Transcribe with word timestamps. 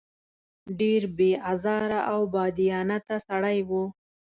ډېر 0.79 1.01
بې 1.17 1.31
آزاره 1.51 1.99
او 2.11 2.19
بادیانته 2.33 3.15
سړی 3.27 3.57
و. 3.69 3.71